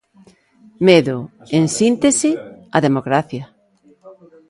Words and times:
Medo, 0.87 1.17
en 1.57 1.65
síntese, 1.77 2.29
á 2.75 2.77
democracia. 2.87 3.43